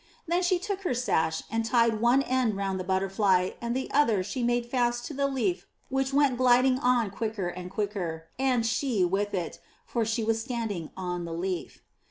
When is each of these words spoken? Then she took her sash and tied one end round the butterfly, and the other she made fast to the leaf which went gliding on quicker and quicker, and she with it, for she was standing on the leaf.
Then 0.27 0.41
she 0.41 0.57
took 0.57 0.81
her 0.81 0.95
sash 0.95 1.43
and 1.51 1.63
tied 1.63 2.01
one 2.01 2.23
end 2.23 2.57
round 2.57 2.79
the 2.79 2.83
butterfly, 2.83 3.51
and 3.61 3.75
the 3.75 3.87
other 3.91 4.23
she 4.23 4.41
made 4.41 4.65
fast 4.65 5.05
to 5.05 5.13
the 5.13 5.27
leaf 5.27 5.67
which 5.89 6.11
went 6.11 6.37
gliding 6.39 6.79
on 6.79 7.11
quicker 7.11 7.49
and 7.49 7.69
quicker, 7.69 8.25
and 8.39 8.65
she 8.65 9.05
with 9.05 9.35
it, 9.35 9.59
for 9.85 10.03
she 10.03 10.23
was 10.23 10.41
standing 10.41 10.89
on 10.97 11.25
the 11.25 11.33
leaf. 11.35 11.83